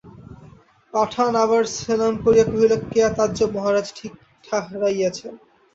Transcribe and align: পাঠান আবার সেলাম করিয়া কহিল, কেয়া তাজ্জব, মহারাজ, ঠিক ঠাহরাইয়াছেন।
পাঠান 0.93 1.31
আবার 1.35 1.63
সেলাম 1.75 2.13
করিয়া 2.23 2.45
কহিল, 2.45 2.73
কেয়া 2.91 3.09
তাজ্জব, 3.17 3.49
মহারাজ, 3.55 3.87
ঠিক 3.95 4.13
ঠাহরাইয়াছেন। 4.45 5.33